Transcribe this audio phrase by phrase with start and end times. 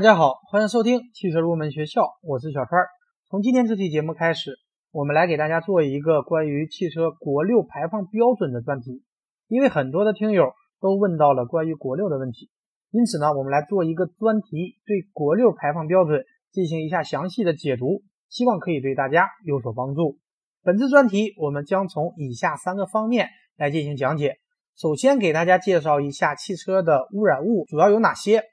[0.00, 2.86] 大家好，欢迎收听汽车入门学校，我是小川。
[3.28, 4.56] 从今天这期节目开始，
[4.92, 9.04] 我们来给大家做一个关于汽车国六排放标准的专题。
[9.46, 12.48] 因为很多的听友都问到了关于国六的问题，
[12.90, 20.16] 因此呢，我们来做一个专题，对国六排放标准进行一下详细的解读，希望可以对大家有所帮助。
[20.62, 23.28] 本次专题我们将从以下三个方面
[23.58, 24.38] 来进行讲解。
[24.78, 28.44] 首先给大家介绍一下汽车的污染物主要有哪些。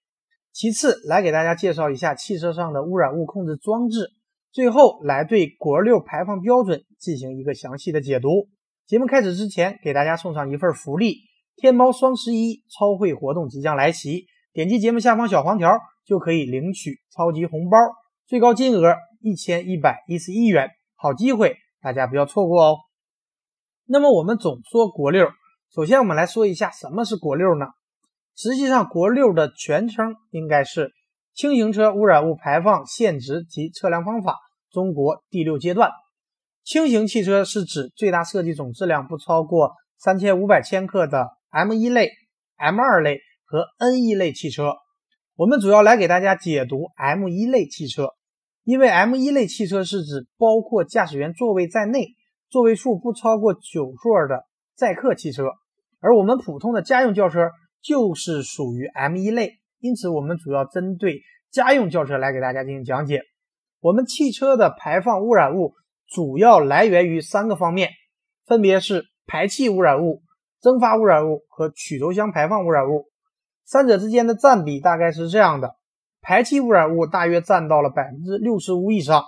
[0.57, 4.09] 其次，来给大家介绍一下汽车上的污染物控制装置。
[4.51, 8.47] 最后，来对国六排放标准进行一个详细的解读。
[8.87, 11.17] 节目开始之前，给大家送上一份福利：
[11.57, 15.69] 天猫双十一超惠活动即将来袭，点击节目下方小黄条
[16.03, 17.77] 就可以领取超级红包，
[18.25, 22.77] 最高金额一千一百一十一元，好机会，大家不要错过哦。
[23.85, 25.29] 那么我们总说国六，
[25.71, 27.67] 首先我们来说一下什么是国六呢？
[28.39, 30.89] 实际上，国六的全称应该是
[31.33, 34.33] 《轻型车污染物排放限值及测量方法》
[34.71, 35.89] 中国第六阶段。
[36.63, 42.11] 轻型汽车是指最大设计总质量不超过三千五百千克的 M 一类、
[42.57, 44.75] M 二类和 N 一类汽车。
[45.35, 48.09] 我们主要来给大家解读 M 一类汽车，
[48.63, 52.09] 因为 M 一类汽车是指包括驾驶员座位在内，
[52.51, 54.43] 座位数不超过九座的
[54.75, 55.45] 载客汽车，
[55.99, 57.49] 而我们普通的家用轿车。
[57.81, 63.21] 就是属于 M 一类，因此我们主要针对家用轿车来给大家进行讲解。
[63.79, 65.73] 我们汽车的排放污染物
[66.07, 67.91] 主要来源于三个方面，
[68.45, 70.23] 分别是排气污染物、
[70.61, 73.05] 蒸发污染物和曲轴箱排放污染物。
[73.65, 75.75] 三者之间的占比大概是这样的：
[76.21, 79.23] 排气污染物大约占到了百分之六十五以上，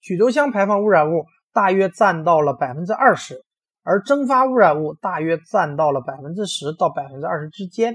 [0.00, 3.44] 曲轴箱排放污染物大约占到了百分之二十。
[3.84, 7.94] 而蒸发污染物大约占到了百分之十到百分之二十之间。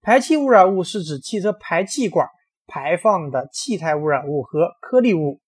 [0.00, 2.26] 排气污染物是指汽车排气管
[2.66, 5.40] 排放的气态污染物和颗粒物，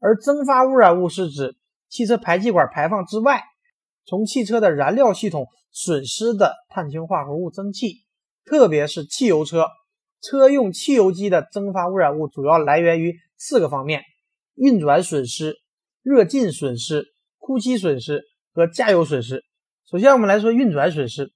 [0.00, 1.56] 而蒸发污染物是指
[1.88, 3.42] 汽车排气管排放之外，
[4.06, 8.04] 从汽车的燃料系统损失的碳氢化合物蒸汽，
[8.44, 9.66] 特别是汽油车，
[10.22, 14.02] 车用汽油机的蒸发污染物主要来源于四个方面：
[14.54, 15.56] 运转损失、
[16.02, 17.04] 热进损失、
[17.36, 18.22] 呼吸损失。
[18.58, 19.44] 和加油损失。
[19.88, 21.30] 首先，我们来说运转损失。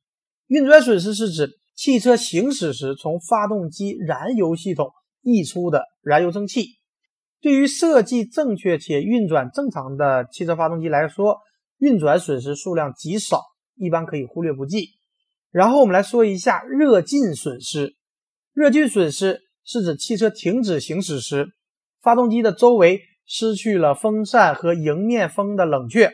[0.48, 4.90] 运转损失是指汽车行驶时从发动机燃油系统
[5.22, 6.66] 溢出的燃油蒸汽。
[7.40, 11.38] 对于设计正确且运转正常的汽车发动机来说，
[11.78, 13.40] 运转损失数量极少，
[13.76, 14.88] 一般可以忽略不计。
[15.52, 17.94] 然后我们来说一下热浸损失。
[18.52, 21.52] 热浸损失是指汽车停止行驶时，
[22.02, 26.12] 发动机的周围失去了风扇和迎面风的冷却。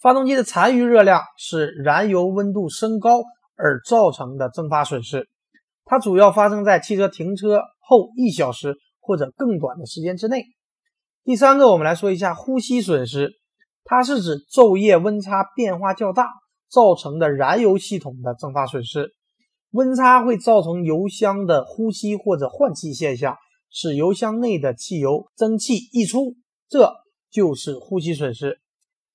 [0.00, 3.22] 发动机的残余热量是燃油温度升高
[3.56, 5.28] 而造成的蒸发损失，
[5.84, 10.44] 它主要发生在汽车停车后一小时或者更短的时间之内。
[11.24, 13.32] 第三个，我们来说一下呼吸损失，
[13.84, 16.28] 它是指昼夜温差变化较大
[16.68, 19.10] 造成的燃油系统的蒸发损失。
[19.70, 23.36] 温差会造成油箱的呼吸或者换气现象，
[23.70, 26.36] 使油箱内的汽油蒸汽溢出，
[26.68, 26.92] 这
[27.30, 28.58] 就是呼吸损失。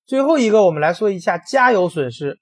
[0.04, 2.38] 最后一个，我们来说一下加油损失。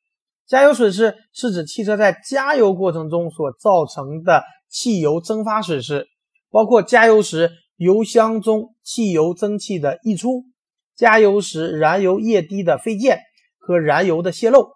[0.46, 6.08] 加油损失是指汽车在加油过程中所造成的汽油蒸发损失，
[6.50, 10.44] 包括加油时油箱中汽油蒸汽的溢出、
[10.96, 13.20] 加油时燃油液滴的飞溅
[13.58, 14.70] 和燃油的泄漏。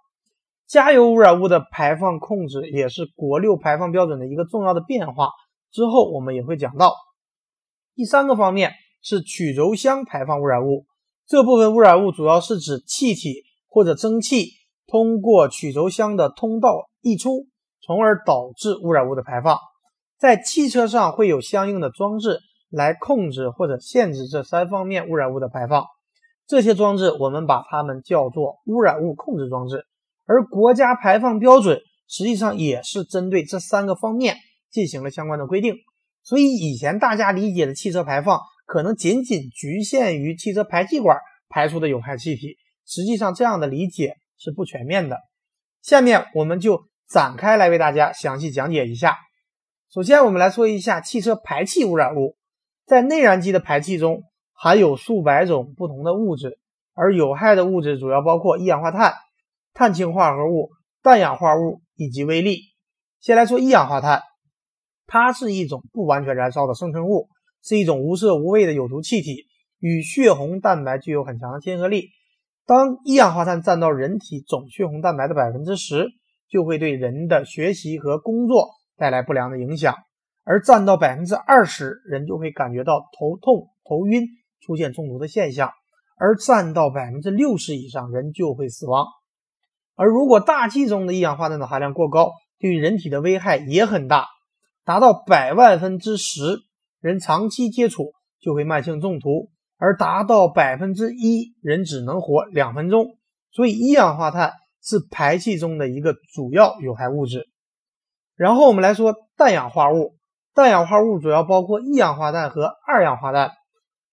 [0.66, 5.30] 加油污染物的排放控制也是国六排放标准的一个重要的变化。
[5.72, 6.94] 之后我们也会讲到。
[7.96, 8.72] 第三个方面
[9.02, 10.86] 是曲轴箱排放污染物。
[11.26, 14.50] 这部分污染物主要是指气体或者蒸汽
[14.86, 17.46] 通过曲轴箱的通道溢出，
[17.80, 19.58] 从而导致污染物的排放。
[20.18, 22.40] 在汽车上会有相应的装置
[22.70, 25.86] 来控制或者限制这三方面污染物的排放。
[26.46, 29.86] 这些装置我们把它们叫做污染物控制装置。
[30.26, 34.36] 而国家排放标准实际上也是针对这三个方面
[34.70, 35.74] 进行了相关的规定。
[36.22, 38.40] 所以以前大家理解的汽车排放。
[38.64, 41.18] 可能仅仅局限于汽车排气管
[41.48, 42.56] 排出的有害气体，
[42.86, 45.18] 实际上这样的理解是不全面的。
[45.82, 49.18] 下面我们就展开来为大家详细讲解一下。
[49.92, 52.36] 首先，我们来说一下汽车排气污染物。
[52.86, 56.58] 在内燃机的排气中含有数百种不同的物质，
[56.92, 59.14] 而有害的物质主要包括一氧化碳、
[59.72, 60.70] 碳氢化合物、
[61.02, 62.58] 氮氧化物以及微粒。
[63.20, 64.22] 先来说一氧化碳，
[65.06, 67.28] 它是一种不完全燃烧的生成物。
[67.64, 69.46] 是一种无色无味的有毒气体，
[69.80, 72.10] 与血红蛋白具有很强的亲和力。
[72.66, 76.06] 当一氧化碳占到人体总血红蛋白的百分之十，
[76.48, 79.94] 就会对人的学习和工作带来不良的影响。
[80.44, 84.26] 而占到百分之二十，人就会感觉到头痛、头晕，
[84.60, 85.70] 出现中毒的现象；
[86.18, 89.06] 而占到百分之六十以上，人就会死亡。
[89.96, 94.26] 而如果大气中的一氧化碳的含量过高，对人体的危害也很大，
[94.84, 96.42] 达到百万分之十，
[97.04, 103.18] 人长期接触就会慢性中毒；而达到百分之一，人只能活两分钟。
[103.52, 107.46] 所以，一氧化碳是排气中的一个主要有害物质。
[108.36, 110.16] 然后我们来说氮氧化物，
[110.54, 113.50] 氮氧化物主要包括一氧化碳和二氧化氮。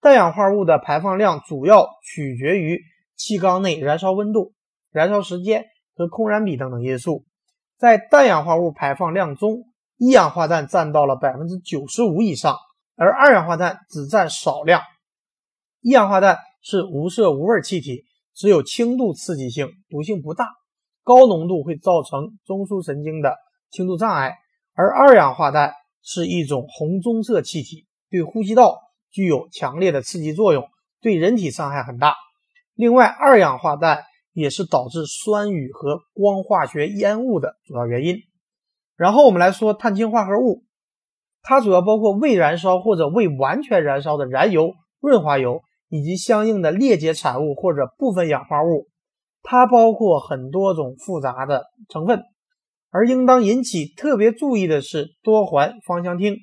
[0.01, 2.81] 氮氧化物的排放量主要取决于
[3.15, 4.51] 气缸内燃烧温度、
[4.91, 7.23] 燃烧时间和空燃比等等因素。
[7.77, 9.63] 在氮氧化物排放量中，
[9.95, 12.57] 一氧化碳占到了百分之九十五以上，
[13.01, 14.79] 而二氧化碳只占少量。
[15.79, 18.05] 一氧化碳是无色无味气体，
[18.35, 20.47] 只有轻度刺激性，毒性不大，
[21.03, 23.35] 高浓度会造成中枢神经的
[23.71, 24.35] 轻度障碍。
[24.75, 30.67] 而二氧化碳是一种红棕色气体，对呼吸道具有强烈的刺激作用，
[31.01, 32.13] 对人体伤害很大。
[32.75, 34.03] 另外，二氧化氮。
[34.33, 38.19] 也是导致酸雨和光化学烟雾的主要原因。
[38.95, 40.63] 然后我们来说碳氢化合物，
[41.43, 48.87] 它主要包括未燃烧或者未完全燃烧的燃油、润滑油以及相应的裂解产物或者部分氧化物。
[49.43, 52.21] 它包括很多种复杂的成分，
[52.89, 56.37] 而应当引起特别注意的是多环芳香烃，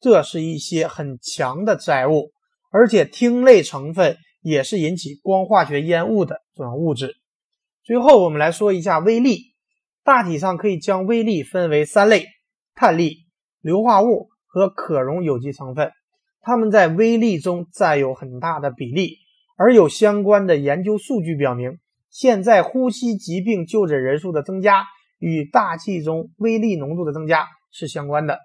[0.00, 2.30] 这是一些很强的致癌物，
[2.70, 7.16] 而且烃类成分也是引起光化学烟雾的重要物质。
[7.84, 9.54] 最后，我们来说一下微粒。
[10.04, 12.24] 大体上可以将微粒分为三类：
[12.74, 13.26] 碳粒、
[13.60, 15.92] 硫化物和可溶有机成分。
[16.40, 19.18] 它们在微粒中占有很大的比例，
[19.56, 21.78] 而有相关的研究数据表明，
[22.10, 24.84] 现在呼吸疾病就诊人数的增加
[25.18, 28.40] 与大气中微粒浓度的增加是相关的。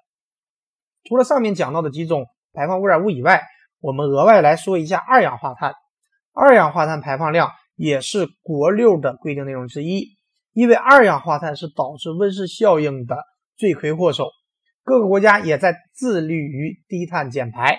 [1.03, 3.41] 除了上面讲到的几种排放污染物以外，
[3.79, 5.73] 我们额外来说一下二氧化碳。
[6.33, 7.49] 二氧化碳排放量。
[7.75, 10.15] 也是国六的规定内容之一，
[10.53, 13.17] 因为二氧化碳是导致温室效应的
[13.57, 14.27] 罪魁祸首，
[14.83, 17.77] 各个国家也在致力于低碳减排。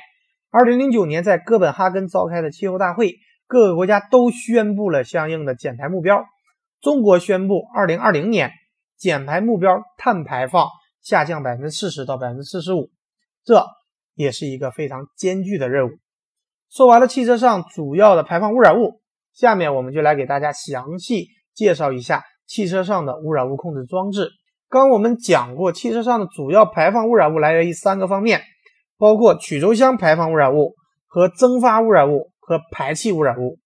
[0.50, 3.16] 二零零九年在哥本哈根召开的气候大会，
[3.46, 6.24] 各个国家都宣布了相应的减排目标。
[6.80, 8.50] 中国宣布二零二零年
[8.96, 10.68] 减排目标，碳排放
[11.02, 12.90] 下降百分之四十到百分之四十五，
[13.44, 13.64] 这
[14.14, 15.90] 也是一个非常艰巨的任务。
[16.70, 19.00] 说完了汽车上主要的排放污染物。
[19.32, 24.30] 下面我们就来给大家详细介绍一下汽车上的污染物控制装置。
[24.68, 28.42] 刚我们讲过，汽车上的主要排放污染物来源于三个方面，
[28.98, 30.74] 包括曲轴箱排放污染物
[31.06, 33.58] 和蒸发污染物和排气污染物。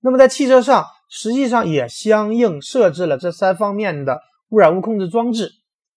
[0.00, 5.50] 那么在汽车上，实际上也相应设置了这三方面的污染物控制装置。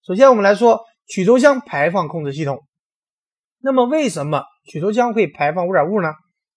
[0.05, 2.61] 首先，我们来说曲轴箱排放控制系统。
[3.63, 6.09] 那么，为什么曲轴箱会排放污染物呢？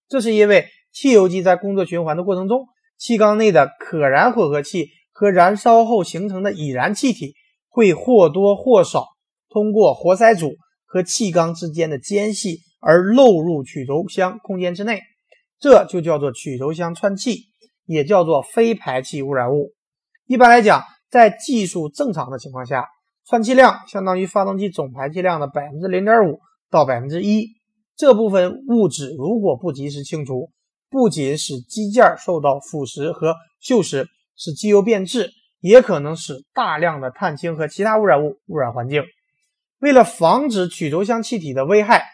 [0.08, 2.66] 这是因为汽油机在工作循环的过程中，
[2.98, 7.34] 气缸内的可燃混合气和燃烧后形成的已燃气体
[7.74, 9.04] 会或多或少
[9.48, 10.54] 通过活塞组
[10.84, 15.00] 和气缸之间的间隙而漏入曲轴箱空间之内，
[15.58, 17.48] 这就叫做曲轴箱串气，
[17.84, 19.72] 也叫做非排气污染物。
[20.28, 22.86] 一般来讲，在技术正常的情况下，
[23.26, 26.38] 串气量相当于发动机总排气量的百分之零点五
[26.70, 27.48] 到百分之一。
[27.96, 30.52] 这部分物质如果不及时清除，
[30.88, 35.32] 不仅使机件受到腐蚀和锈蚀，使机油变质，
[35.64, 39.02] 也可能使大量的碳氢和其他污染物污染环境。
[39.78, 42.04] 为了防止曲轴箱气体的危害，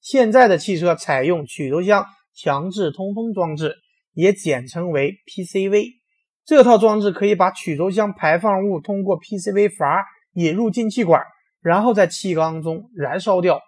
[0.00, 3.76] 现在的汽车采用曲轴箱强制通风装置，
[4.14, 6.00] 也简称为 PCV。
[6.46, 11.22] 这套装置可以把曲轴箱排放物通过 PCV 阀引入进气管，
[11.60, 13.60] 然后在气缸中燃烧掉，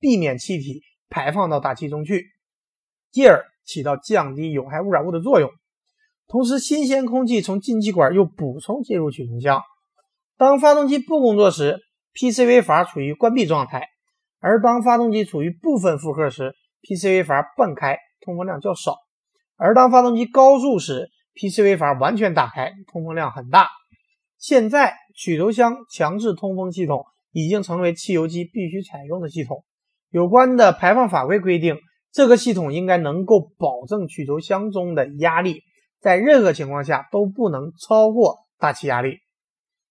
[0.00, 2.26] 避免气体排放到大气中去，
[3.10, 3.46] 继而。
[3.64, 5.48] 起到降低有害污染物的作用，
[6.28, 9.60] 同时新鲜空气从进气管又补充进入曲轴箱。
[10.38, 11.80] 当发动机不工作时
[12.14, 13.80] ，PCV 阀处于关闭状态；
[14.40, 18.94] 而当发动机处于部分负荷时，PCV 阀半开，通风量较少；
[19.56, 23.68] 而当发动机高速时，PCV 阀完全打开，通风量很大。
[24.38, 29.64] 现在曲轴箱强制通风系统已经成为汽油机必须采用的系统。
[30.10, 31.76] 有关的排放法规规定。
[32.14, 35.62] 这个系统应该能够保证曲轴箱中的压力
[36.02, 39.20] 在任何情况下都不能超过大气压力。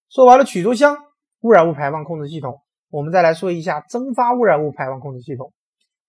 [0.10, 0.98] 说完了曲轴箱
[1.40, 5.54] 污染物排放控制系统，我们再来说一下蒸发污染物排放控制系统。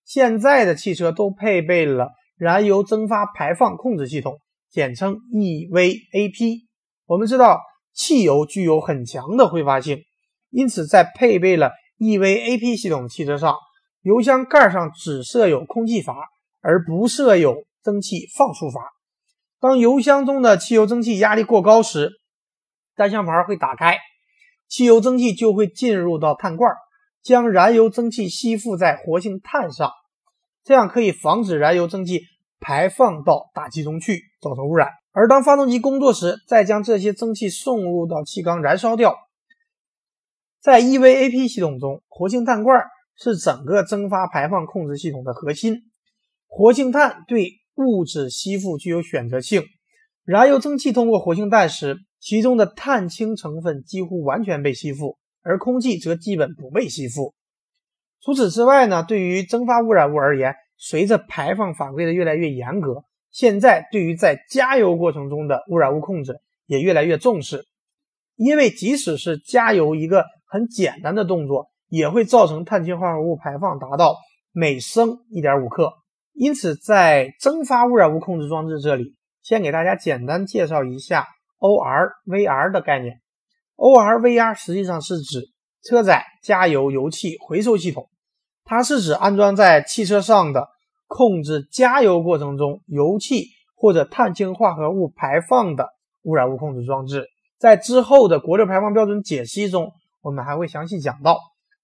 [0.04, 6.62] 现在的汽车都配备了燃油蒸发排放控制系统，简称 EVAP。
[7.06, 7.60] 我们知道
[7.92, 10.02] 汽油具有很强的挥发性，
[10.50, 13.54] 因此在配备了 EVAP 系统的汽车上，
[14.02, 16.16] 油箱盖上只设有空气阀，
[16.60, 18.80] 而不设有蒸汽放出阀。
[19.62, 22.10] 当油箱中的汽油蒸汽压力过高时，
[22.96, 23.96] 单向阀会打开，
[24.66, 26.74] 汽油蒸汽就会进入到碳罐，
[27.22, 29.92] 将燃油蒸汽吸附在活性炭上，
[30.64, 32.22] 这样可以防止燃油蒸汽
[32.58, 34.88] 排放到大气中去，造成污染。
[35.12, 39.16] 而当发动机工作时，再将这些蒸汽送入到气缸燃烧掉。
[40.58, 42.82] 在 EVAP 系统中，活性炭罐
[43.14, 45.82] 是整个蒸发排放控制系统的核心。
[46.48, 49.64] 活性炭对物质吸附具有选择性，
[50.24, 57.34] 燃油蒸汽通过活性炭时，其中的碳氢成分几乎完全被吸附，而空气则基本不被吸附。
[58.20, 63.04] 除此之外呢，对于蒸发污染物而言，随着排放法规的越来越严格。
[63.30, 66.34] 现在对于在加油过程中的污染物控制
[66.66, 67.64] 也越来越重视，
[68.36, 74.16] 因为即使是加油一个很简单的动作，也会造成碳氢化合物排放达到
[74.52, 75.90] 每升一点五克。
[76.32, 81.26] 因此，在蒸发污染物控制装置这里，先给大家简单介绍一下
[81.58, 83.20] ORVR 的概念。
[83.76, 85.48] ORVR 实际上是指
[85.82, 88.08] 车载加油油气回收系统，
[88.64, 90.68] 它是指安装在汽车上的。
[91.14, 95.90] 控制加油过程中油气或者碳氢化合物排放的
[96.22, 97.26] 污染物控制装置，
[97.58, 101.38] 在之后的国六排放标准解析中，我们还会详细讲到。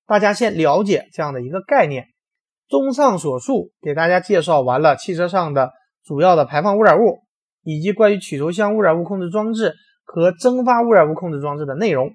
[0.07, 2.07] 大家先了解这样的一个概念。
[2.69, 5.73] 综上所述，给大家介绍完了汽车上的
[6.05, 7.21] 主要的排放污染物，
[7.63, 12.13] 以及关于曲轴箱污染物控制装置和蒸发污染物控制装置的内容。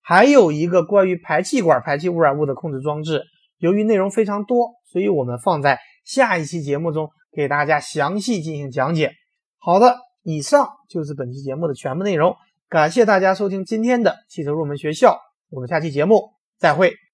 [0.00, 3.24] 还有一个关于排气管排气污染物的控制装置，
[3.58, 5.78] 由于内容非常多，所以我们放在。
[6.02, 9.12] 下一期节目中给大家详细进行讲解。
[9.58, 12.34] 好的，以上就是本期节目的全部内容。
[12.68, 15.20] 感谢大家收听今天的汽车入门学校，
[15.50, 17.00] 我们下期节目再会。